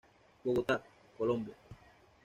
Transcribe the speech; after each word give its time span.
Bogotá, 0.43 0.81
Colombia. 1.15 1.55